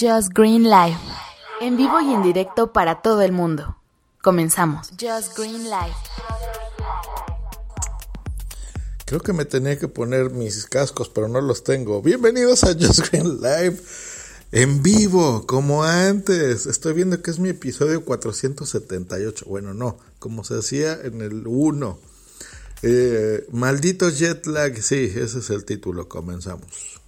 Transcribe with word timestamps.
Just 0.00 0.32
Green 0.32 0.62
Live. 0.62 0.96
En 1.60 1.76
vivo 1.76 2.00
y 2.00 2.14
en 2.14 2.22
directo 2.22 2.72
para 2.72 3.02
todo 3.02 3.20
el 3.20 3.30
mundo. 3.30 3.76
Comenzamos. 4.22 4.88
Just 4.98 5.36
Green 5.36 5.64
Live. 5.64 5.94
Creo 9.04 9.20
que 9.20 9.34
me 9.34 9.44
tenía 9.44 9.78
que 9.78 9.88
poner 9.88 10.30
mis 10.30 10.64
cascos, 10.64 11.10
pero 11.10 11.28
no 11.28 11.42
los 11.42 11.62
tengo. 11.62 12.00
Bienvenidos 12.00 12.64
a 12.64 12.68
Just 12.68 13.10
Green 13.10 13.42
Live. 13.42 13.82
En 14.50 14.82
vivo, 14.82 15.46
como 15.46 15.84
antes. 15.84 16.64
Estoy 16.64 16.94
viendo 16.94 17.20
que 17.20 17.30
es 17.30 17.38
mi 17.38 17.50
episodio 17.50 18.02
478. 18.02 19.44
Bueno, 19.46 19.74
no, 19.74 19.98
como 20.18 20.42
se 20.42 20.58
hacía 20.58 20.98
en 21.02 21.20
el 21.20 21.46
1. 21.46 21.98
Eh, 22.82 23.46
maldito 23.52 24.08
jet 24.08 24.46
lag. 24.46 24.74
Sí, 24.80 25.12
ese 25.14 25.40
es 25.40 25.50
el 25.50 25.66
título. 25.66 26.08
Comenzamos. 26.08 27.01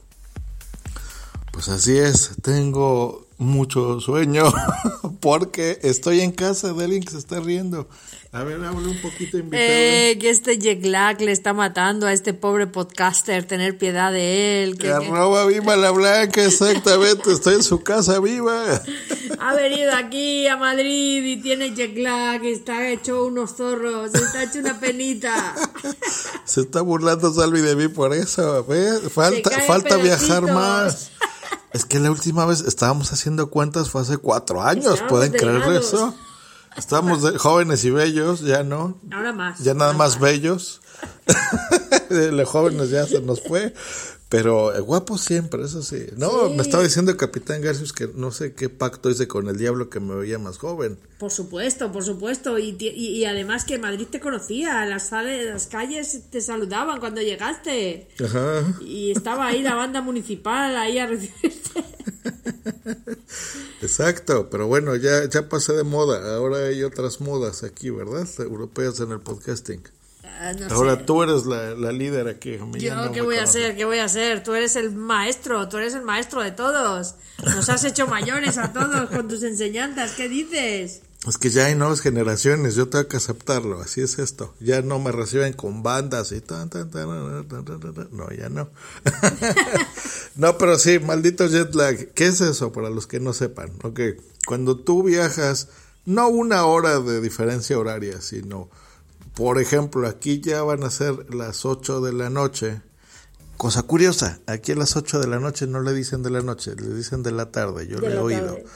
Pues 1.54 1.68
así 1.68 1.96
es, 1.96 2.32
tengo 2.42 3.28
mucho 3.38 4.00
sueño 4.00 4.52
porque 5.20 5.78
estoy 5.82 6.20
en 6.20 6.32
casa 6.32 6.72
de 6.72 6.84
alguien 6.84 7.02
que 7.04 7.12
se 7.12 7.18
está 7.18 7.38
riendo. 7.38 7.88
A 8.32 8.42
ver, 8.42 8.56
habla 8.64 8.88
un 8.88 9.00
poquito 9.00 9.38
invitado. 9.38 9.62
Eh, 9.64 10.18
que 10.20 10.28
este 10.28 10.58
jet 10.58 10.84
lag 10.84 11.20
le 11.20 11.30
está 11.30 11.52
matando 11.52 12.08
a 12.08 12.12
este 12.12 12.34
pobre 12.34 12.66
podcaster, 12.66 13.44
tener 13.44 13.78
piedad 13.78 14.10
de 14.10 14.64
él. 14.64 14.76
Que, 14.76 14.90
Arroba 14.90 15.46
viva 15.46 15.76
la 15.76 15.92
blanca, 15.92 16.44
exactamente, 16.44 17.30
estoy 17.30 17.54
en 17.54 17.62
su 17.62 17.84
casa 17.84 18.18
viva. 18.18 18.82
Ha 19.38 19.54
venido 19.54 19.92
aquí 19.94 20.48
a 20.48 20.56
Madrid 20.56 21.24
y 21.24 21.40
tiene 21.40 21.76
jet 21.76 21.96
lag, 21.96 22.44
está 22.44 22.88
hecho 22.88 23.24
unos 23.24 23.54
zorros, 23.56 24.12
está 24.12 24.42
hecho 24.42 24.58
una 24.58 24.80
penita. 24.80 25.54
Se 26.44 26.62
está 26.62 26.80
burlando 26.80 27.32
Salvi 27.32 27.60
de 27.60 27.76
mí 27.76 27.86
por 27.86 28.12
eso, 28.12 28.64
¿ves? 28.64 29.12
Falta, 29.12 29.60
falta 29.60 29.96
viajar 29.96 30.42
más. 30.42 31.12
Es 31.74 31.84
que 31.84 31.98
la 31.98 32.10
última 32.10 32.46
vez 32.46 32.60
estábamos 32.60 33.12
haciendo 33.12 33.50
cuentas 33.50 33.90
fue 33.90 34.00
hace 34.00 34.16
cuatro 34.16 34.62
años, 34.62 35.02
¿pueden 35.08 35.32
creer 35.32 35.60
eso? 35.72 36.14
Estábamos 36.76 37.36
jóvenes 37.36 37.84
y 37.84 37.90
bellos, 37.90 38.40
ya 38.40 38.62
no. 38.62 38.96
Ahora 39.12 39.32
más. 39.32 39.58
Ya 39.58 39.74
nada 39.74 39.92
más, 39.92 40.20
bellos. 40.20 40.80
Los 42.10 42.48
jóvenes 42.48 42.90
ya 42.90 43.06
se 43.06 43.20
nos 43.20 43.42
fue. 43.42 43.74
Pero 44.28 44.72
guapo 44.82 45.16
siempre, 45.16 45.64
eso 45.64 45.82
sí. 45.82 46.06
No, 46.16 46.48
me 46.48 46.62
estaba 46.62 46.82
diciendo 46.82 47.12
el 47.12 47.16
Capitán 47.16 47.60
Garcius 47.60 47.92
que 47.92 48.08
no 48.14 48.32
sé 48.32 48.54
qué 48.54 48.68
pacto 48.68 49.08
hice 49.08 49.28
con 49.28 49.48
el 49.48 49.56
diablo 49.56 49.90
que 49.90 50.00
me 50.00 50.14
veía 50.16 50.40
más 50.40 50.58
joven. 50.58 50.98
Por 51.18 51.30
supuesto, 51.30 51.92
por 51.92 52.04
supuesto. 52.04 52.58
Y, 52.58 52.76
y, 52.80 52.88
y 52.88 53.24
además 53.26 53.64
que 53.64 53.78
Madrid 53.78 54.08
te 54.10 54.18
conocía, 54.18 54.84
las, 54.86 55.12
las 55.12 55.66
calles 55.68 56.22
te 56.30 56.40
saludaban 56.40 56.98
cuando 56.98 57.20
llegaste. 57.20 58.08
Ajá. 58.24 58.74
Y 58.80 59.12
estaba 59.12 59.46
ahí 59.46 59.62
la 59.62 59.76
banda 59.76 60.00
municipal 60.00 60.76
ahí 60.76 60.98
a 60.98 61.06
recibirte. 61.06 61.53
Exacto, 63.82 64.48
pero 64.50 64.66
bueno, 64.66 64.96
ya, 64.96 65.28
ya 65.28 65.48
pasé 65.48 65.72
de 65.72 65.84
moda. 65.84 66.36
Ahora 66.36 66.66
hay 66.66 66.82
otras 66.82 67.20
modas 67.20 67.62
aquí, 67.62 67.90
¿verdad? 67.90 68.26
Europeas 68.38 69.00
en 69.00 69.12
el 69.12 69.20
podcasting. 69.20 69.82
No 70.58 70.74
Ahora 70.74 70.96
sé. 70.96 71.02
tú 71.04 71.22
eres 71.22 71.46
la, 71.46 71.74
la 71.74 71.92
líder 71.92 72.28
aquí. 72.28 72.58
Yo, 72.74 72.94
no 72.94 73.12
¿qué 73.12 73.22
voy 73.22 73.36
a 73.36 73.44
hacer? 73.44 73.76
¿Qué 73.76 73.84
voy 73.84 73.98
a 73.98 74.04
hacer? 74.04 74.42
Tú 74.42 74.54
eres 74.54 74.74
el 74.76 74.92
maestro, 74.92 75.68
tú 75.68 75.78
eres 75.78 75.94
el 75.94 76.02
maestro 76.02 76.42
de 76.42 76.50
todos. 76.50 77.14
Nos 77.44 77.68
has 77.68 77.84
hecho 77.84 78.06
mayores 78.08 78.58
a 78.58 78.72
todos 78.72 79.10
con 79.10 79.28
tus 79.28 79.42
enseñanzas. 79.42 80.12
¿Qué 80.12 80.28
dices? 80.28 81.02
Es 81.26 81.38
que 81.38 81.48
ya 81.48 81.64
hay 81.66 81.74
nuevas 81.74 82.02
generaciones, 82.02 82.74
yo 82.74 82.88
tengo 82.90 83.08
que 83.08 83.16
aceptarlo, 83.16 83.80
así 83.80 84.02
es 84.02 84.18
esto. 84.18 84.54
Ya 84.60 84.82
no 84.82 84.98
me 84.98 85.10
reciben 85.10 85.54
con 85.54 85.82
bandas 85.82 86.32
y 86.32 86.42
tan, 86.42 86.68
tan, 86.68 86.90
tan, 86.90 87.08
tan, 87.08 87.48
tan, 87.48 87.64
tan, 87.64 87.80
tan, 87.80 87.94
tan. 87.94 88.08
No, 88.12 88.30
ya 88.30 88.50
no. 88.50 88.68
no, 90.36 90.58
pero 90.58 90.78
sí, 90.78 90.98
maldito 90.98 91.46
jet 91.46 91.74
lag. 91.74 91.96
¿Qué 92.12 92.26
es 92.26 92.40
eso 92.42 92.72
para 92.72 92.90
los 92.90 93.06
que 93.06 93.20
no 93.20 93.32
sepan? 93.32 93.72
Ok, 93.82 94.00
cuando 94.46 94.76
tú 94.78 95.02
viajas, 95.02 95.68
no 96.04 96.28
una 96.28 96.66
hora 96.66 97.00
de 97.00 97.22
diferencia 97.22 97.78
horaria, 97.78 98.20
sino, 98.20 98.68
por 99.34 99.58
ejemplo, 99.58 100.06
aquí 100.06 100.40
ya 100.40 100.62
van 100.62 100.84
a 100.84 100.90
ser 100.90 101.34
las 101.34 101.64
8 101.64 102.02
de 102.02 102.12
la 102.12 102.28
noche. 102.28 102.82
Cosa 103.56 103.82
curiosa, 103.84 104.40
aquí 104.46 104.72
a 104.72 104.76
las 104.76 104.94
8 104.96 105.20
de 105.20 105.28
la 105.28 105.38
noche 105.38 105.66
no 105.66 105.80
le 105.80 105.94
dicen 105.94 106.22
de 106.22 106.30
la 106.30 106.42
noche, 106.42 106.74
le 106.76 106.92
dicen 106.92 107.22
de 107.22 107.32
la 107.32 107.50
tarde, 107.50 107.86
yo 107.86 107.98
De 107.98 108.10
lo 108.10 108.14
he 108.14 108.18
oído. 108.18 108.46
tarde. 108.56 108.66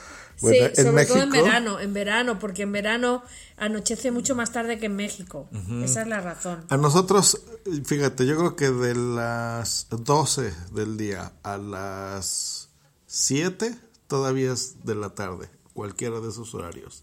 Bueno, 0.41 0.67
sí, 0.73 0.81
en 0.81 0.87
sobre 0.87 1.05
todo 1.05 1.23
en 1.23 1.29
verano, 1.31 1.79
en 1.79 1.93
verano, 1.93 2.39
porque 2.39 2.63
en 2.63 2.71
verano 2.71 3.23
anochece 3.57 4.11
mucho 4.11 4.35
más 4.35 4.51
tarde 4.51 4.79
que 4.79 4.85
en 4.85 4.95
México. 4.95 5.49
Esa 5.83 6.01
es 6.01 6.07
la 6.07 6.21
razón. 6.21 6.65
A 6.69 6.77
nosotros, 6.77 7.41
fíjate, 7.85 8.25
yo 8.25 8.37
creo 8.37 8.55
que 8.55 8.69
de 8.69 8.95
las 8.95 9.87
12 9.89 10.53
del 10.71 10.97
día 10.97 11.33
a 11.43 11.57
las 11.57 12.69
7 13.07 13.77
todavía 14.07 14.53
es 14.53 14.85
de 14.85 14.95
la 14.95 15.09
tarde, 15.09 15.49
cualquiera 15.73 16.19
de 16.19 16.29
esos 16.29 16.53
horarios. 16.53 17.01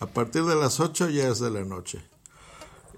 A 0.00 0.06
partir 0.06 0.44
de 0.44 0.54
las 0.54 0.78
8 0.78 1.10
ya 1.10 1.28
es 1.28 1.40
de 1.40 1.50
la 1.50 1.64
noche. 1.64 2.00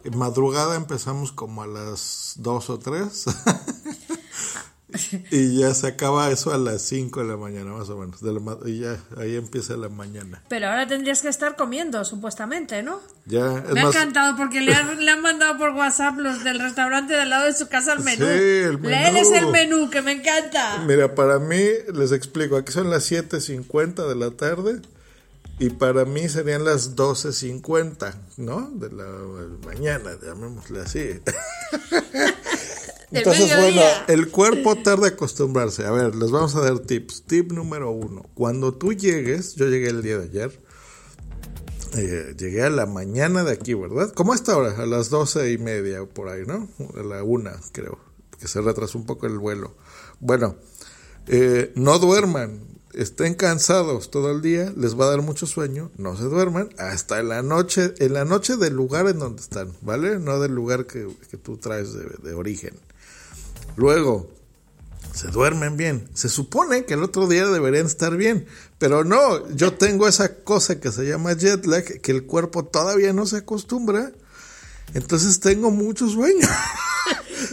En 0.04 0.16
madrugada 0.18 0.76
empezamos 0.76 1.32
como 1.32 1.62
a 1.62 1.66
las 1.66 2.34
2 2.36 2.70
o 2.70 2.78
3. 2.78 3.24
y 5.30 5.58
ya 5.58 5.74
se 5.74 5.86
acaba 5.86 6.30
eso 6.30 6.52
a 6.52 6.58
las 6.58 6.82
5 6.82 7.20
de 7.20 7.28
la 7.28 7.36
mañana, 7.36 7.72
más 7.72 7.88
o 7.90 7.96
menos. 7.96 8.20
De 8.20 8.32
la 8.32 8.40
y 8.66 8.80
ya 8.80 8.96
ahí 9.16 9.36
empieza 9.36 9.76
la 9.76 9.88
mañana. 9.88 10.42
Pero 10.48 10.68
ahora 10.68 10.86
tendrías 10.86 11.22
que 11.22 11.28
estar 11.28 11.56
comiendo, 11.56 12.04
supuestamente, 12.04 12.82
¿no? 12.82 13.00
Ya, 13.26 13.58
es 13.58 13.72
Me 13.72 13.80
ha 13.80 13.84
encantado 13.84 14.36
porque 14.36 14.60
le 14.60 14.74
han, 14.74 15.04
le 15.04 15.10
han 15.10 15.22
mandado 15.22 15.58
por 15.58 15.70
WhatsApp 15.70 16.18
los 16.18 16.44
del 16.44 16.58
restaurante 16.58 17.14
del 17.14 17.30
lado 17.30 17.46
de 17.46 17.54
su 17.54 17.68
casa 17.68 17.92
el 17.92 18.00
menú. 18.00 18.26
Sí, 18.26 18.32
el 18.32 18.78
menú. 18.78 19.34
El 19.34 19.46
menú, 19.48 19.90
que 19.90 20.02
me 20.02 20.12
encanta. 20.12 20.78
Mira, 20.86 21.14
para 21.14 21.38
mí, 21.38 21.62
les 21.94 22.12
explico, 22.12 22.56
aquí 22.56 22.72
son 22.72 22.90
las 22.90 23.10
7.50 23.10 24.08
de 24.08 24.16
la 24.16 24.30
tarde 24.30 24.80
y 25.60 25.68
para 25.68 26.06
mí 26.06 26.26
serían 26.28 26.64
las 26.64 26.96
12.50, 26.96 28.14
¿no? 28.38 28.70
De 28.72 28.90
la 28.90 29.04
mañana, 29.66 30.12
llamémosle 30.22 30.80
así. 30.80 31.20
Del 33.10 33.22
Entonces, 33.22 33.56
bueno, 33.56 33.82
el 34.06 34.28
cuerpo 34.30 34.76
tarda 34.76 35.08
en 35.08 35.14
acostumbrarse. 35.14 35.84
A 35.84 35.90
ver, 35.90 36.14
les 36.14 36.30
vamos 36.30 36.54
a 36.54 36.60
dar 36.60 36.78
tips. 36.78 37.24
Tip 37.26 37.52
número 37.52 37.90
uno. 37.90 38.22
Cuando 38.34 38.72
tú 38.72 38.92
llegues, 38.92 39.56
yo 39.56 39.66
llegué 39.66 39.88
el 39.88 40.02
día 40.02 40.18
de 40.18 40.24
ayer, 40.24 40.60
eh, 41.96 42.34
llegué 42.38 42.62
a 42.62 42.70
la 42.70 42.86
mañana 42.86 43.42
de 43.42 43.52
aquí, 43.52 43.74
¿verdad? 43.74 44.12
¿Cómo 44.14 44.32
hasta 44.32 44.52
ahora? 44.52 44.76
A 44.80 44.86
las 44.86 45.10
doce 45.10 45.50
y 45.50 45.58
media 45.58 46.04
por 46.04 46.28
ahí, 46.28 46.42
¿no? 46.46 46.68
A 46.96 47.02
la 47.02 47.24
una, 47.24 47.58
creo, 47.72 47.98
que 48.38 48.46
se 48.46 48.60
retrasó 48.60 48.96
un 48.96 49.06
poco 49.06 49.26
el 49.26 49.38
vuelo. 49.38 49.74
Bueno, 50.20 50.54
eh, 51.26 51.72
no 51.74 51.98
duerman, 51.98 52.62
estén 52.94 53.34
cansados 53.34 54.12
todo 54.12 54.30
el 54.30 54.40
día, 54.40 54.72
les 54.76 54.98
va 54.98 55.06
a 55.06 55.10
dar 55.10 55.22
mucho 55.22 55.46
sueño, 55.46 55.90
no 55.96 56.16
se 56.16 56.24
duerman 56.24 56.70
hasta 56.78 57.18
en 57.18 57.28
la 57.28 57.42
noche, 57.42 57.92
en 57.98 58.14
la 58.14 58.24
noche 58.24 58.56
del 58.56 58.74
lugar 58.74 59.08
en 59.08 59.18
donde 59.18 59.42
están, 59.42 59.72
¿vale? 59.80 60.20
No 60.20 60.38
del 60.38 60.54
lugar 60.54 60.86
que, 60.86 61.08
que 61.28 61.38
tú 61.38 61.56
traes 61.56 61.92
de, 61.92 62.04
de 62.22 62.34
origen. 62.34 62.74
Luego, 63.80 64.28
se 65.14 65.28
duermen 65.28 65.78
bien. 65.78 66.06
Se 66.12 66.28
supone 66.28 66.84
que 66.84 66.92
el 66.92 67.02
otro 67.02 67.26
día 67.26 67.46
deberían 67.46 67.86
estar 67.86 68.14
bien, 68.14 68.46
pero 68.78 69.04
no, 69.04 69.48
yo 69.54 69.72
tengo 69.72 70.06
esa 70.06 70.34
cosa 70.44 70.78
que 70.80 70.92
se 70.92 71.04
llama 71.04 71.32
jet 71.32 71.64
lag, 71.64 71.82
que 72.02 72.12
el 72.12 72.26
cuerpo 72.26 72.66
todavía 72.66 73.14
no 73.14 73.24
se 73.24 73.38
acostumbra. 73.38 74.12
Entonces 74.92 75.40
tengo 75.40 75.70
mucho 75.70 76.08
sueño. 76.08 76.46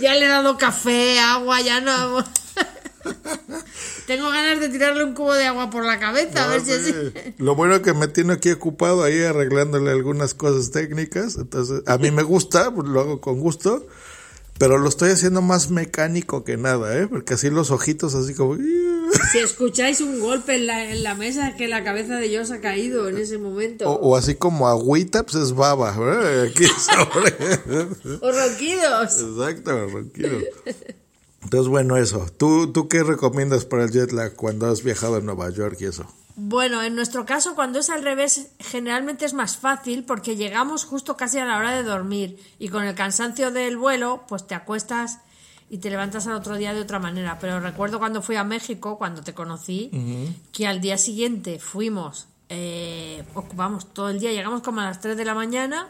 Ya 0.01 0.15
le 0.15 0.25
he 0.25 0.27
dado 0.27 0.57
café, 0.57 1.17
agua, 1.17 1.61
ya 1.61 1.79
no. 1.79 2.17
Tengo 4.05 4.29
ganas 4.29 4.59
de 4.59 4.67
tirarle 4.67 5.05
un 5.05 5.13
cubo 5.13 5.33
de 5.33 5.45
agua 5.45 5.69
por 5.69 5.85
la 5.85 5.97
cabeza, 5.97 6.43
a 6.43 6.47
ver 6.49 6.61
si 6.61 6.73
así. 6.73 6.93
Lo 7.37 7.55
bueno 7.55 7.81
que 7.81 7.93
me 7.93 8.09
tiene 8.09 8.33
aquí 8.33 8.51
ocupado 8.51 9.01
ahí 9.01 9.23
arreglándole 9.23 9.89
algunas 9.89 10.33
cosas 10.33 10.71
técnicas. 10.71 11.37
Entonces, 11.37 11.83
a 11.87 11.97
mí 11.97 12.11
me 12.11 12.21
gusta, 12.21 12.69
pues, 12.75 12.85
lo 12.89 12.99
hago 12.99 13.21
con 13.21 13.39
gusto, 13.39 13.87
pero 14.57 14.77
lo 14.77 14.89
estoy 14.89 15.11
haciendo 15.11 15.41
más 15.41 15.69
mecánico 15.69 16.43
que 16.43 16.57
nada, 16.57 16.97
¿eh? 16.97 17.07
Porque 17.07 17.35
así 17.35 17.49
los 17.49 17.71
ojitos 17.71 18.15
así 18.15 18.33
como... 18.33 18.57
Si 19.31 19.39
escucháis 19.39 20.01
un 20.01 20.19
golpe 20.19 20.55
en 20.55 20.67
la, 20.67 20.91
en 20.91 21.01
la 21.01 21.15
mesa, 21.15 21.49
es 21.49 21.55
que 21.55 21.67
la 21.67 21.83
cabeza 21.83 22.15
de 22.15 22.27
Dios 22.27 22.51
ha 22.51 22.59
caído 22.59 23.07
en 23.07 23.17
ese 23.17 23.37
momento. 23.37 23.89
O, 23.89 24.09
o 24.09 24.15
así 24.17 24.35
como 24.35 24.67
agüita, 24.67 25.23
pues 25.23 25.35
es 25.35 25.53
baba, 25.53 25.97
¿verdad? 25.97 26.43
Aquí 26.43 26.65
sobre... 26.65 27.33
O 28.21 28.31
ronquidos. 28.31 29.21
Exacto, 29.21 29.87
tranquilo. 29.87 30.39
Entonces, 31.43 31.69
bueno, 31.69 31.95
eso. 31.95 32.25
¿Tú, 32.37 32.73
¿Tú 32.73 32.89
qué 32.89 33.03
recomiendas 33.03 33.63
para 33.63 33.85
el 33.85 33.91
jet 33.91 34.11
lag 34.11 34.35
cuando 34.35 34.67
has 34.67 34.83
viajado 34.83 35.15
a 35.15 35.21
Nueva 35.21 35.49
York 35.51 35.77
y 35.79 35.85
eso? 35.85 36.05
Bueno, 36.39 36.83
en 36.83 36.93
nuestro 36.93 37.25
caso, 37.25 37.55
cuando 37.55 37.79
es 37.79 37.89
al 37.89 38.03
revés, 38.03 38.51
generalmente 38.59 39.25
es 39.25 39.33
más 39.33 39.57
fácil 39.57 40.03
porque 40.03 40.35
llegamos 40.35 40.85
justo 40.85 41.17
casi 41.17 41.39
a 41.39 41.45
la 41.45 41.57
hora 41.57 41.71
de 41.71 41.81
dormir 41.81 42.39
y 42.59 42.69
con 42.69 42.83
el 42.83 42.93
cansancio 42.93 43.49
del 43.49 43.75
vuelo, 43.75 44.23
pues 44.27 44.45
te 44.45 44.53
acuestas 44.53 45.19
y 45.67 45.79
te 45.79 45.89
levantas 45.89 46.27
al 46.27 46.33
otro 46.35 46.55
día 46.55 46.75
de 46.75 46.81
otra 46.81 46.99
manera. 46.99 47.39
Pero 47.41 47.59
recuerdo 47.59 47.97
cuando 47.97 48.21
fui 48.21 48.35
a 48.35 48.43
México, 48.43 48.99
cuando 48.99 49.23
te 49.23 49.33
conocí, 49.33 49.89
que 50.51 50.67
al 50.67 50.79
día 50.79 50.99
siguiente 50.99 51.57
fuimos, 51.57 52.27
eh, 52.49 53.23
ocupamos 53.33 53.91
todo 53.91 54.09
el 54.09 54.19
día, 54.19 54.31
llegamos 54.31 54.61
como 54.61 54.81
a 54.81 54.85
las 54.85 55.01
3 55.01 55.17
de 55.17 55.25
la 55.25 55.33
mañana 55.33 55.89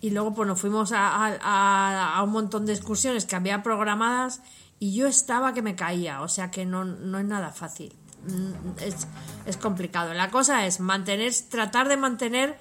y 0.00 0.10
luego 0.10 0.34
pues 0.34 0.48
nos 0.48 0.60
fuimos 0.60 0.90
a, 0.90 1.06
a- 1.06 1.38
a- 1.40 2.16
a 2.16 2.22
un 2.24 2.32
montón 2.32 2.66
de 2.66 2.72
excursiones 2.72 3.26
que 3.26 3.36
había 3.36 3.62
programadas 3.62 4.42
y 4.80 4.92
yo 4.96 5.06
estaba 5.06 5.54
que 5.54 5.62
me 5.62 5.76
caía, 5.76 6.20
o 6.20 6.28
sea 6.28 6.50
que 6.50 6.66
no, 6.66 6.84
no 6.84 7.20
es 7.20 7.24
nada 7.24 7.52
fácil. 7.52 7.94
Mm, 8.26 8.82
es, 8.82 9.06
es 9.46 9.56
complicado. 9.56 10.14
La 10.14 10.30
cosa 10.30 10.66
es 10.66 10.80
mantener, 10.80 11.32
tratar 11.48 11.88
de 11.88 11.96
mantener 11.96 12.58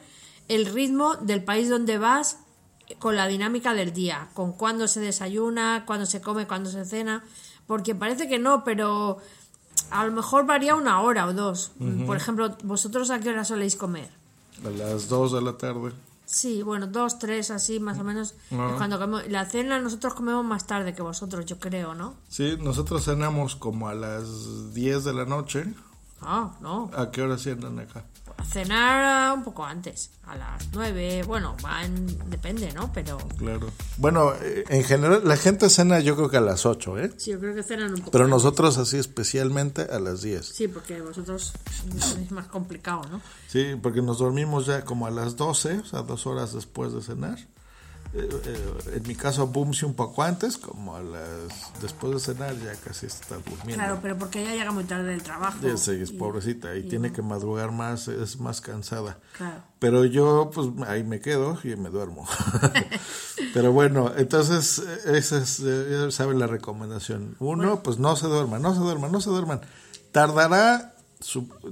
el 0.47 0.65
ritmo 0.65 1.15
del 1.15 1.43
país 1.43 1.69
donde 1.69 1.97
vas 1.97 2.37
con 2.99 3.15
la 3.15 3.27
dinámica 3.27 3.73
del 3.73 3.93
día, 3.93 4.29
con 4.33 4.53
cuándo 4.53 4.87
se 4.87 4.99
desayuna, 4.99 5.83
cuándo 5.85 6.05
se 6.05 6.21
come, 6.21 6.47
cuándo 6.47 6.69
se 6.69 6.85
cena, 6.85 7.23
porque 7.65 7.95
parece 7.95 8.27
que 8.27 8.39
no, 8.39 8.63
pero 8.63 9.19
a 9.89 10.05
lo 10.05 10.11
mejor 10.11 10.45
varía 10.45 10.75
una 10.75 11.01
hora 11.01 11.25
o 11.25 11.33
dos. 11.33 11.71
Por 12.05 12.17
ejemplo, 12.17 12.55
¿vosotros 12.63 13.09
a 13.09 13.19
qué 13.19 13.29
hora 13.29 13.45
soléis 13.45 13.75
comer? 13.75 14.09
A 14.65 14.69
las 14.69 15.07
2 15.09 15.33
de 15.33 15.41
la 15.41 15.57
tarde. 15.57 15.93
Sí, 16.33 16.63
bueno, 16.63 16.87
dos, 16.87 17.19
tres, 17.19 17.51
así 17.51 17.79
más 17.79 17.99
o 17.99 18.03
menos. 18.03 18.33
Ah. 18.51 18.69
Es 18.71 18.77
Cuando 18.77 18.97
comemos- 18.99 19.27
la 19.29 19.45
cena 19.45 19.79
nosotros 19.79 20.15
comemos 20.15 20.43
más 20.43 20.65
tarde 20.65 20.95
que 20.95 21.03
vosotros, 21.03 21.45
yo 21.45 21.59
creo, 21.59 21.93
¿no? 21.93 22.15
Sí, 22.27 22.57
nosotros 22.59 23.05
cenamos 23.05 23.55
como 23.55 23.87
a 23.87 23.93
las 23.93 24.73
10 24.73 25.03
de 25.03 25.13
la 25.13 25.25
noche. 25.25 25.71
Ah, 26.21 26.55
no. 26.59 26.89
¿A 26.97 27.11
qué 27.11 27.21
hora 27.21 27.37
cenan 27.37 27.79
acá? 27.79 28.03
Cenar 28.45 29.33
un 29.37 29.43
poco 29.43 29.65
antes, 29.65 30.11
a 30.27 30.35
las 30.35 30.67
nueve. 30.73 31.23
Bueno, 31.25 31.55
va 31.65 31.83
en- 31.83 32.29
depende, 32.29 32.71
¿no? 32.73 32.91
Pero 32.93 33.17
Claro. 33.37 33.69
Bueno, 33.97 34.33
eh, 34.41 34.63
en 34.69 34.83
general 34.83 35.21
la 35.23 35.37
gente 35.37 35.69
cena 35.69 35.99
yo 35.99 36.15
creo 36.15 36.29
que 36.29 36.37
a 36.37 36.41
las 36.41 36.65
8, 36.65 36.97
¿eh? 36.99 37.11
sí, 37.17 37.31
yo 37.31 37.39
creo 37.39 37.55
que 37.55 37.63
cenan 37.63 37.91
un 37.93 37.99
poco. 37.99 38.11
Pero 38.11 38.25
antes. 38.25 38.35
nosotros 38.35 38.77
así 38.77 38.97
especialmente 38.97 39.81
a 39.83 39.99
las 39.99 40.21
10. 40.21 40.45
Sí, 40.45 40.67
porque 40.67 41.01
vosotros 41.01 41.53
es 42.21 42.31
más 42.31 42.47
complicado, 42.47 43.01
¿no? 43.11 43.21
Sí, 43.47 43.75
porque 43.81 44.01
nos 44.01 44.19
dormimos 44.19 44.65
ya 44.65 44.83
como 44.83 45.07
a 45.07 45.11
las 45.11 45.35
12, 45.35 45.79
o 45.79 45.85
sea, 45.85 46.01
dos 46.01 46.25
horas 46.27 46.53
después 46.53 46.93
de 46.93 47.01
cenar. 47.01 47.37
Eh, 48.15 48.29
en 48.93 49.07
mi 49.07 49.15
caso, 49.15 49.47
boom, 49.47 49.73
sí 49.73 49.85
un 49.85 49.95
poco 49.95 50.21
antes, 50.21 50.57
como 50.57 50.95
a 50.95 51.01
las... 51.01 51.81
Después 51.81 52.13
de 52.13 52.19
cenar 52.19 52.55
ya 52.59 52.75
casi 52.75 53.07
está 53.07 53.37
durmiendo. 53.37 53.73
Claro, 53.73 53.99
pero 54.01 54.17
porque 54.19 54.41
ella 54.43 54.53
llega 54.55 54.71
muy 54.71 54.83
tarde 54.83 55.05
del 55.09 55.23
trabajo. 55.23 55.57
Ya 55.63 55.75
sé, 55.77 55.99
es 56.01 56.11
y- 56.11 56.13
pobrecita 56.13 56.75
y, 56.75 56.83
tiene 56.83 57.11
que 57.11 57.23
madrugar 57.23 57.71
más, 57.71 58.07
es 58.07 58.39
más 58.39 58.61
cansada. 58.61 59.17
Claro. 59.35 59.63
Pero 59.79 60.05
yo, 60.05 60.51
pues 60.53 60.67
ahí 60.87 61.03
me 61.03 61.19
quedo 61.21 61.57
y 61.63 61.75
me 61.75 61.89
duermo. 61.89 62.27
Pero 63.53 63.71
bueno, 63.71 64.11
entonces, 64.15 64.79
esa 65.05 65.37
es, 65.39 65.57
ya 65.57 66.11
saben 66.11 66.37
la 66.37 66.47
recomendación. 66.47 67.35
Uno, 67.39 67.81
pues 67.81 67.97
no 67.97 68.15
se 68.15 68.27
duerman, 68.27 68.61
no 68.61 68.75
se 68.75 68.79
duerman, 68.79 69.11
no 69.11 69.21
se 69.21 69.31
duerman. 69.31 69.61
Tardará 70.11 70.92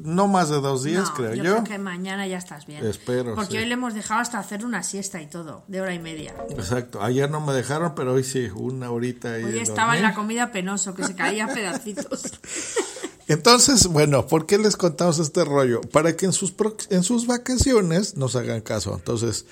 no 0.02 0.28
más 0.28 0.50
de 0.50 0.56
dos 0.62 0.84
días, 0.84 1.10
No, 1.10 1.14
creo 1.16 1.34
yo. 1.34 1.44
yo. 1.44 1.52
creo 1.54 1.64
que 1.64 1.78
mañana 1.78 2.28
ya 2.28 2.38
estás 2.38 2.66
bien. 2.66 2.86
Espero, 2.86 3.36
Porque 3.36 3.52
sí. 3.54 3.58
hoy 3.58 3.66
le 3.66 3.74
hemos 3.74 3.94
dejado 3.94 4.22
hasta 4.22 4.40
hacer 4.40 4.66
una 4.66 4.84
siesta 4.84 5.22
y 5.22 5.28
todo, 5.28 5.64
de 5.68 5.82
hora 5.82 5.94
y 5.94 6.00
media. 6.00 6.34
Exacto, 6.50 7.02
ayer 7.02 7.30
no 7.30 7.42
me 7.42 7.54
dejaron, 7.54 7.94
pero 7.96 8.14
hoy 8.14 8.24
sí, 8.24 8.50
una 8.54 8.92
horita 8.92 9.34
ahí 9.34 9.44
Hoy 9.44 9.60
estaba 9.60 9.96
en 9.98 10.04
la 10.04 10.14
comida 10.14 10.52
penoso, 10.52 10.94
que 10.94 11.04
se 11.04 11.16
caía 11.16 11.46
a 11.46 11.54
pedacitos. 11.54 12.24
Entonces, 13.28 13.88
bueno, 13.88 14.28
¿por 14.28 14.46
qué 14.46 14.58
les 14.58 14.76
contamos 14.76 15.20
este 15.20 15.46
rollo? 15.46 15.80
Para 15.82 16.16
que 16.18 16.26
en 16.26 16.34
sus, 16.34 16.54
en 16.90 17.04
sus 17.04 17.28
vacaciones 17.28 18.18
nos 18.18 18.36
hagan 18.36 18.60
caso. 18.62 18.94
Entonces, 18.94 19.46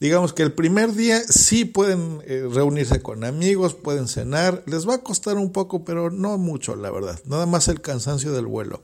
digamos 0.00 0.32
que 0.32 0.42
el 0.42 0.52
primer 0.52 0.94
día 0.94 1.20
sí 1.20 1.66
pueden 1.66 2.22
eh, 2.24 2.48
reunirse 2.50 3.02
con 3.02 3.24
amigos, 3.24 3.74
pueden 3.74 4.08
cenar. 4.08 4.62
Les 4.66 4.88
va 4.88 4.94
a 4.94 4.98
costar 5.02 5.36
un 5.36 5.52
poco, 5.52 5.84
pero 5.84 6.10
no 6.10 6.38
mucho, 6.38 6.76
la 6.76 6.90
verdad. 6.90 7.20
Nada 7.26 7.44
más 7.44 7.68
el 7.68 7.82
cansancio 7.82 8.32
del 8.32 8.46
vuelo. 8.46 8.82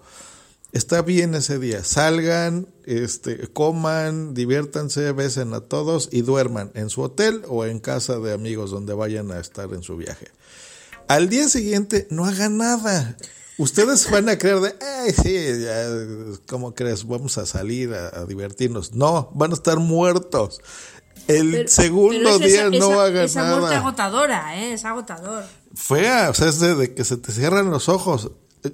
Está 0.72 1.02
bien 1.02 1.34
ese 1.34 1.58
día. 1.58 1.84
Salgan, 1.84 2.66
este, 2.84 3.46
coman, 3.48 4.32
diviértanse, 4.32 5.12
besen 5.12 5.52
a 5.52 5.60
todos 5.60 6.08
y 6.10 6.22
duerman 6.22 6.70
en 6.74 6.88
su 6.88 7.02
hotel 7.02 7.42
o 7.48 7.66
en 7.66 7.78
casa 7.78 8.18
de 8.18 8.32
amigos 8.32 8.70
donde 8.70 8.94
vayan 8.94 9.30
a 9.32 9.38
estar 9.38 9.72
en 9.74 9.82
su 9.82 9.96
viaje. 9.98 10.28
Al 11.08 11.28
día 11.28 11.48
siguiente 11.50 12.06
no 12.10 12.24
hagan 12.24 12.56
nada. 12.56 13.18
Ustedes 13.58 14.10
van 14.10 14.30
a 14.30 14.38
creer 14.38 14.60
de, 14.60 14.74
ay, 14.80 15.12
sí, 15.12 15.62
ya, 15.62 16.38
¿cómo 16.48 16.74
crees? 16.74 17.06
Vamos 17.06 17.36
a 17.36 17.44
salir 17.44 17.92
a, 17.92 18.20
a 18.20 18.24
divertirnos. 18.24 18.94
No, 18.94 19.30
van 19.34 19.50
a 19.50 19.54
estar 19.54 19.78
muertos. 19.78 20.62
El 21.28 21.50
Pero- 21.52 21.68
segundo 21.68 22.18
pero 22.18 22.30
es 22.30 22.38
día 22.40 22.60
esa- 22.68 22.70
no 22.78 22.92
esa- 22.92 23.04
hagan 23.04 23.24
Esa 23.26 23.44
muerte 23.44 23.62
nada. 23.66 23.76
agotadora, 23.78 24.56
¿eh? 24.58 24.72
Es 24.72 24.84
agotador. 24.86 25.44
Fea, 25.74 26.30
o 26.30 26.34
sea, 26.34 26.48
es 26.48 26.60
de, 26.60 26.74
de 26.74 26.94
que 26.94 27.04
se 27.04 27.18
te 27.18 27.30
cierran 27.30 27.70
los 27.70 27.90
ojos. 27.90 28.30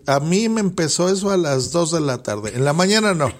A 0.06 0.20
mí 0.20 0.48
me 0.48 0.60
empezó 0.60 1.08
eso 1.08 1.30
a 1.30 1.36
las 1.36 1.72
2 1.72 1.92
de 1.92 2.00
la 2.00 2.22
tarde. 2.22 2.52
En 2.54 2.64
la 2.64 2.72
mañana 2.72 3.14
no. 3.14 3.32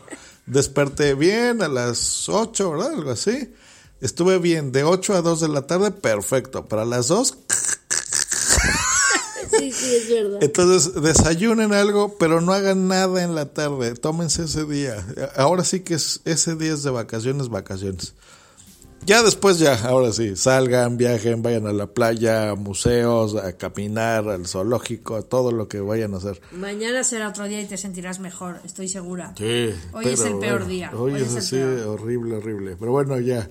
Desperté 0.46 1.14
bien 1.14 1.62
a 1.62 1.68
las 1.68 2.28
8, 2.28 2.70
¿verdad? 2.70 2.92
Algo 2.94 3.10
así. 3.10 3.52
Estuve 4.00 4.38
bien 4.38 4.72
de 4.72 4.84
8 4.84 5.14
a 5.14 5.22
2 5.22 5.40
de 5.40 5.48
la 5.48 5.66
tarde, 5.66 5.90
perfecto. 5.90 6.64
Para 6.66 6.84
las 6.84 7.08
2, 7.08 7.36
Sí, 9.58 9.72
sí, 9.72 9.94
es 9.96 10.08
verdad. 10.10 10.38
entonces 10.42 11.02
desayunen 11.02 11.72
algo, 11.72 12.16
pero 12.18 12.40
no 12.40 12.52
hagan 12.52 12.86
nada 12.86 13.22
en 13.24 13.34
la 13.34 13.46
tarde. 13.46 13.94
Tómense 13.94 14.44
ese 14.44 14.64
día. 14.64 15.04
Ahora 15.36 15.64
sí 15.64 15.80
que 15.80 15.94
es, 15.94 16.20
ese 16.24 16.54
día 16.54 16.74
es 16.74 16.82
de 16.82 16.90
vacaciones, 16.90 17.48
vacaciones. 17.48 18.12
Ya 19.08 19.22
después 19.22 19.58
ya, 19.58 19.72
ahora 19.86 20.12
sí, 20.12 20.36
salgan, 20.36 20.98
viajen, 20.98 21.40
vayan 21.40 21.66
a 21.66 21.72
la 21.72 21.86
playa, 21.86 22.50
a 22.50 22.54
museos, 22.56 23.36
a 23.36 23.54
caminar, 23.54 24.28
al 24.28 24.46
zoológico, 24.46 25.16
a 25.16 25.22
todo 25.22 25.50
lo 25.50 25.66
que 25.66 25.80
vayan 25.80 26.12
a 26.12 26.18
hacer. 26.18 26.42
Mañana 26.52 27.02
será 27.02 27.30
otro 27.30 27.48
día 27.48 27.58
y 27.62 27.64
te 27.64 27.78
sentirás 27.78 28.20
mejor, 28.20 28.60
estoy 28.66 28.86
segura. 28.86 29.32
Sí, 29.38 29.70
Hoy 29.94 30.08
es 30.08 30.20
el 30.20 30.38
peor 30.38 30.58
bueno, 30.58 30.66
día, 30.66 30.90
Hoy, 30.94 31.12
hoy 31.14 31.22
es 31.22 31.34
así, 31.36 31.56
peor. 31.56 31.86
horrible, 31.88 32.36
horrible. 32.36 32.76
Pero 32.78 32.92
bueno, 32.92 33.18
ya. 33.18 33.48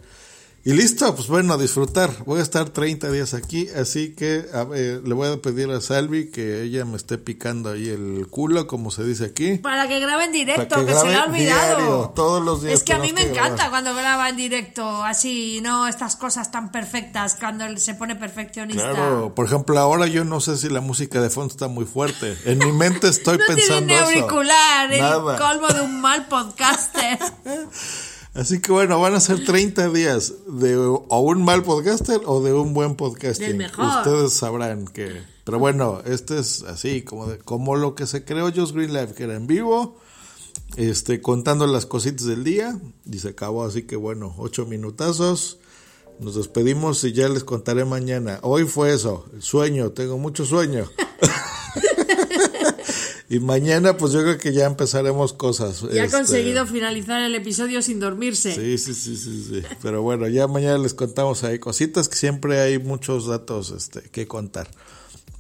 Y 0.68 0.74
listo, 0.74 1.16
pues 1.16 1.30
bueno, 1.30 1.54
a 1.54 1.58
disfrutar. 1.58 2.12
Voy 2.26 2.42
a 2.42 2.44
estar 2.44 2.70
30 2.70 3.10
días 3.10 3.34
aquí, 3.34 3.70
así 3.70 4.14
que 4.14 4.48
a 4.54 4.66
ver, 4.66 5.08
le 5.08 5.14
voy 5.14 5.30
a 5.30 5.42
pedir 5.42 5.72
a 5.72 5.80
Salvi 5.80 6.30
que 6.30 6.64
ella 6.64 6.84
me 6.84 6.98
esté 6.98 7.18
picando 7.18 7.70
ahí 7.70 7.88
el 7.88 8.28
culo, 8.30 8.68
como 8.68 8.92
se 8.92 9.06
dice 9.06 9.24
aquí. 9.24 9.60
Para 9.60 9.88
que 9.88 10.02
grabe 10.02 10.26
en 10.26 10.34
directo, 10.34 10.86
que 10.86 10.94
se 10.94 11.06
le 11.08 11.16
ha 11.16 11.24
olvidado. 11.24 11.78
diario, 11.78 12.12
todos 12.14 12.44
los 12.44 12.64
días 12.64 12.74
Es 12.74 12.84
que 12.84 12.92
a 12.92 13.00
mí 13.00 13.14
me 13.14 13.22
que 13.22 13.30
encanta 13.30 13.54
grabar. 13.54 13.70
cuando 13.70 13.96
graba 13.96 14.28
en 14.28 14.36
directo, 14.36 15.06
así, 15.06 15.62
no 15.62 15.88
estas 15.88 16.18
cosas 16.18 16.52
tan 16.52 16.70
perfectas, 16.70 17.36
cuando 17.40 17.64
él 17.64 17.80
se 17.80 17.94
pone 17.94 18.18
perfeccionista. 18.18 18.90
Claro, 18.92 19.34
por 19.34 19.46
ejemplo, 19.46 19.80
ahora 19.80 20.08
yo 20.08 20.26
no 20.26 20.42
sé 20.42 20.58
si 20.58 20.68
la 20.68 20.82
música 20.82 21.22
de 21.22 21.30
fondo 21.30 21.54
está 21.54 21.70
muy 21.70 21.86
fuerte. 21.86 22.38
En 22.44 22.58
mi 22.58 22.74
mente 22.74 23.08
estoy 23.08 23.38
no 23.38 23.46
tiene 23.46 23.62
pensando 23.62 23.86
ni 23.88 23.94
eso. 23.94 24.04
auricular, 24.04 24.92
el 24.92 25.38
colmo 25.38 25.70
de 25.70 25.80
un 25.80 26.02
mal 26.02 26.28
podcaster. 26.28 27.20
Así 28.38 28.62
que 28.62 28.72
bueno, 28.72 29.00
van 29.00 29.16
a 29.16 29.20
ser 29.20 29.44
30 29.44 29.90
días 29.90 30.34
de 30.48 30.78
o 30.78 31.20
un 31.22 31.44
mal 31.44 31.64
podcaster 31.64 32.22
o 32.26 32.42
de 32.42 32.54
un 32.54 32.74
buen 32.74 32.96
podcasting. 32.96 33.58
Mejor. 33.58 33.86
Ustedes 33.86 34.34
sabrán 34.34 34.86
que... 34.86 35.22
Pero 35.44 35.60
bueno, 35.60 36.02
este 36.06 36.38
es 36.40 36.62
así, 36.64 37.02
como, 37.02 37.26
de- 37.28 37.40
como 37.40 37.76
lo 37.76 37.96
que 37.96 38.06
se 38.06 38.24
creó 38.26 38.52
Just 38.54 38.76
Green 38.76 38.94
Life, 38.94 39.14
que 39.16 39.24
era 39.24 39.36
en 39.36 39.48
vivo, 39.48 39.98
este, 40.76 41.20
contando 41.22 41.66
las 41.68 41.86
cositas 41.86 42.26
del 42.28 42.44
día, 42.44 42.78
y 43.10 43.20
se 43.20 43.30
acabó, 43.30 43.64
así 43.66 43.84
que 43.84 43.96
bueno, 43.96 44.36
ocho 44.38 44.66
minutazos. 44.66 45.58
Nos 46.20 46.36
despedimos 46.36 47.04
y 47.04 47.14
ya 47.14 47.30
les 47.30 47.44
contaré 47.44 47.86
mañana. 47.86 48.40
Hoy 48.42 48.66
fue 48.66 48.94
eso, 48.94 49.26
el 49.34 49.42
sueño, 49.42 49.92
tengo 49.92 50.18
mucho 50.18 50.46
sueño. 50.46 50.86
Y 53.30 53.40
mañana 53.40 53.98
pues 53.98 54.14
yo 54.14 54.22
creo 54.22 54.38
que 54.38 54.54
ya 54.54 54.66
empezaremos 54.66 55.34
cosas. 55.34 55.84
Y 55.92 55.98
ha 56.00 56.06
este, 56.06 56.18
conseguido 56.18 56.66
finalizar 56.66 57.22
el 57.22 57.36
episodio 57.36 57.82
sin 57.82 58.00
dormirse. 58.00 58.54
Sí, 58.56 58.78
sí, 58.78 58.94
sí, 58.94 59.18
sí, 59.18 59.46
sí. 59.50 59.64
Pero 59.82 60.02
bueno, 60.02 60.28
ya 60.28 60.48
mañana 60.48 60.78
les 60.78 60.94
contamos 60.94 61.44
ahí 61.44 61.60
cositas 61.60 62.08
que 62.08 62.16
siempre 62.16 62.62
hay 62.62 62.80
muchos 62.80 63.28
datos 63.28 63.72
este, 63.72 64.02
que 64.02 64.28
contar. 64.28 64.70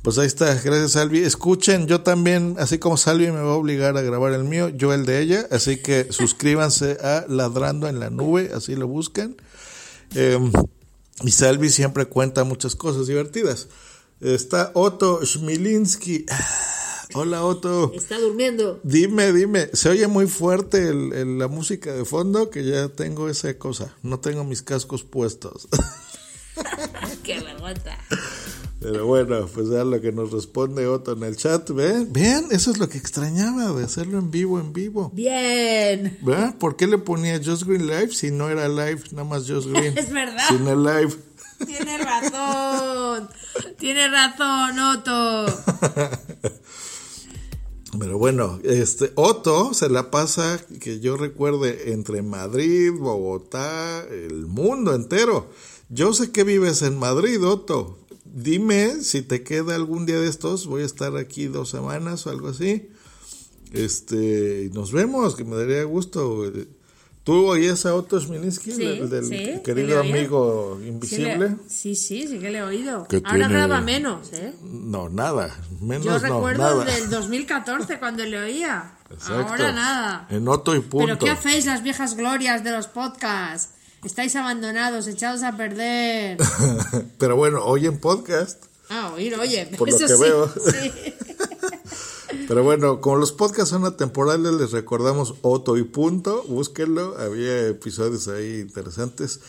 Pues 0.01 0.17
ahí 0.17 0.27
está, 0.27 0.53
gracias 0.53 0.91
Salvi. 0.91 1.19
Escuchen, 1.19 1.87
yo 1.87 2.01
también, 2.01 2.55
así 2.59 2.77
como 2.77 2.97
Salvi 2.97 3.27
me 3.27 3.39
va 3.39 3.51
a 3.51 3.55
obligar 3.55 3.95
a 3.95 4.01
grabar 4.01 4.33
el 4.33 4.43
mío, 4.43 4.67
yo 4.69 4.93
el 4.93 5.05
de 5.05 5.21
ella, 5.21 5.47
así 5.49 5.77
que 5.77 6.07
suscríbanse 6.11 6.97
a 7.01 7.25
Ladrando 7.29 7.87
en 7.87 8.01
la 8.01 8.09
Nube, 8.09 8.51
así 8.53 8.75
lo 8.75 8.87
buscan. 8.87 9.37
Eh, 10.13 10.39
y 11.23 11.31
Salvi 11.31 11.69
siempre 11.69 12.05
cuenta 12.05 12.43
muchas 12.43 12.75
cosas 12.75 13.07
divertidas. 13.07 13.69
Está 14.19 14.71
Otto 14.73 15.25
Schmilinski. 15.25 16.25
Hola 17.13 17.43
Otto. 17.43 17.91
Está 17.95 18.19
durmiendo. 18.19 18.79
Dime, 18.83 19.31
dime, 19.31 19.69
se 19.73 19.89
oye 19.89 20.07
muy 20.07 20.27
fuerte 20.27 20.89
el- 20.89 21.13
el- 21.13 21.39
la 21.39 21.47
música 21.47 21.93
de 21.93 22.05
fondo 22.05 22.49
que 22.49 22.65
ya 22.65 22.89
tengo 22.89 23.29
esa 23.29 23.57
cosa. 23.57 23.95
No 24.03 24.19
tengo 24.19 24.43
mis 24.43 24.61
cascos 24.61 25.03
puestos. 25.03 25.67
Qué 27.23 27.39
vergüenza. 27.39 27.97
Pero 28.79 29.05
bueno, 29.07 29.47
pues 29.53 29.69
ya 29.69 29.83
lo 29.83 29.99
que 30.01 30.11
nos 30.11 30.31
responde 30.31 30.85
Otto 30.87 31.13
en 31.13 31.23
el 31.23 31.35
chat, 31.35 31.69
¿ven? 31.71 32.11
Vean, 32.13 32.45
eso 32.51 32.71
es 32.71 32.77
lo 32.77 32.87
que 32.89 32.97
extrañaba 32.97 33.71
de 33.73 33.83
hacerlo 33.83 34.19
en 34.19 34.29
vivo, 34.29 34.59
en 34.59 34.71
vivo. 34.73 35.09
Bien. 35.13 36.17
¿Verdad? 36.21 36.55
¿Por 36.57 36.75
qué 36.75 36.85
le 36.87 36.97
ponía 36.99 37.41
Just 37.43 37.63
Green 37.63 37.87
Live 37.87 38.11
si 38.13 38.31
no 38.31 38.49
era 38.49 38.67
live, 38.69 39.01
nada 39.11 39.23
más 39.23 39.49
Just 39.49 39.67
Green? 39.69 39.97
Es 39.97 40.11
verdad. 40.11 40.43
Sin 40.47 40.67
el 40.67 40.83
live. 40.83 41.15
Tienes 41.65 42.05
razón. 42.05 43.29
Tienes 43.79 44.11
razón, 44.11 44.79
Otto. 44.79 45.45
Pero 48.07 48.19
bueno, 48.19 48.57
este 48.63 49.11
Otto 49.15 49.73
se 49.73 49.89
la 49.89 50.09
pasa, 50.11 50.65
que 50.79 51.01
yo 51.01 51.17
recuerde, 51.17 51.91
entre 51.91 52.21
Madrid, 52.21 52.93
Bogotá, 52.97 54.07
el 54.07 54.45
mundo 54.45 54.95
entero. 54.95 55.49
Yo 55.89 56.13
sé 56.13 56.31
que 56.31 56.45
vives 56.45 56.83
en 56.83 56.97
Madrid, 56.97 57.45
Otto. 57.45 57.97
Dime 58.23 59.01
si 59.01 59.23
te 59.23 59.43
queda 59.43 59.75
algún 59.75 60.05
día 60.05 60.21
de 60.21 60.29
estos. 60.29 60.67
Voy 60.67 60.83
a 60.83 60.85
estar 60.85 61.17
aquí 61.17 61.47
dos 61.47 61.69
semanas 61.69 62.25
o 62.25 62.29
algo 62.29 62.47
así. 62.47 62.87
Este, 63.73 64.69
nos 64.73 64.93
vemos, 64.93 65.35
que 65.35 65.43
me 65.43 65.57
daría 65.57 65.83
gusto. 65.83 66.49
¿Tú 67.27 67.45
oías 67.45 67.85
a 67.85 67.93
Otto 67.93 68.19
Smilinski, 68.19 68.71
Sí, 68.71 68.83
el 68.83 69.09
del 69.09 69.25
sí, 69.25 69.29
que 69.37 69.61
querido 69.61 69.99
oía. 70.01 70.09
amigo 70.15 70.77
Sí, 70.81 70.87
invisible? 70.87 71.37
le- 71.37 71.55
sí, 71.69 71.93
sí, 71.93 72.25
sí 72.27 72.39
que 72.39 72.49
le 72.49 72.59
he 72.59 72.63
oído. 72.63 73.05
Que 73.07 73.17
Ahora 73.17 73.31
tiene- 73.31 73.53
graba 73.53 73.81
menos, 73.81 74.31
¿eh? 74.33 74.53
No, 74.63 75.09
nada. 75.09 75.53
Menos 75.81 76.05
Yo 76.05 76.11
no, 76.13 76.19
recuerdo 76.19 76.63
nada. 76.63 76.85
del 76.85 77.09
2014 77.09 77.99
cuando 77.99 78.23
le 78.23 78.39
oía. 78.39 78.93
Exacto. 79.11 79.51
Ahora 79.51 79.71
nada. 79.73 80.27
En 80.29 80.47
Otto 80.47 80.73
y 80.73 80.79
punto. 80.79 81.05
¿Pero 81.05 81.19
qué 81.19 81.29
hacéis 81.29 81.65
las 81.65 81.83
viejas 81.83 82.15
glorias 82.15 82.63
de 82.63 82.71
los 82.71 82.87
podcasts? 82.87 83.73
Estáis 84.05 84.33
abandonados, 84.37 85.05
echados 85.07 85.43
a 85.43 85.57
perder. 85.57 86.37
Pero 87.19 87.35
bueno, 87.35 87.61
hoy 87.65 87.87
en 87.87 87.99
podcast. 87.99 88.63
Ah, 88.89 89.11
oír, 89.13 89.35
oye. 89.35 89.65
Por 89.77 89.89
lo 89.89 89.95
eso 89.97 90.07
que 90.07 90.13
sí, 90.13 90.21
veo. 90.21 90.47
sí. 90.71 90.91
Pero 92.47 92.63
bueno, 92.63 93.01
como 93.01 93.17
los 93.17 93.33
podcasts 93.33 93.71
son 93.71 93.85
atemporales, 93.85 94.53
les 94.53 94.71
recordamos 94.71 95.35
Otto 95.41 95.75
y 95.77 95.83
punto. 95.83 96.43
Búsquenlo. 96.47 97.17
Había 97.17 97.67
episodios 97.67 98.29
ahí 98.29 98.61
interesantes. 98.61 99.41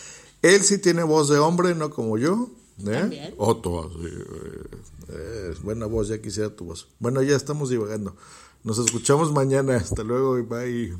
Él 0.43 0.62
sí 0.62 0.78
tiene 0.78 1.05
voz 1.05 1.28
de 1.28 1.38
hombre, 1.38 1.75
no 1.76 1.90
como 1.90 2.19
yo. 2.19 2.50
¿eh? 2.81 2.93
También. 2.93 3.35
Otto. 3.38 3.90
sí, 3.93 4.09
eh, 4.09 4.78
eh, 5.11 5.55
buena 5.62 5.87
voz, 5.87 6.09
ya 6.09 6.21
quisiera 6.21 6.50
tu 6.50 6.64
voz. 6.64 6.88
Bueno, 6.99 7.23
ya 7.23 7.37
estamos 7.37 7.71
divagando. 7.71 8.17
Nos 8.64 8.78
escuchamos 8.78 9.33
mañana. 9.33 9.76
Hasta 9.76 10.02
luego 10.02 10.38
y 10.38 10.43
bye. 10.43 10.97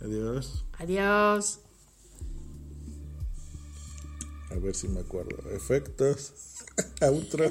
Adiós. 0.00 0.64
Adiós. 0.78 1.60
A 4.50 4.56
ver 4.56 4.74
si 4.74 4.88
me 4.88 5.00
acuerdo. 5.00 5.36
Efectos. 5.50 6.32
Outro. 7.00 7.50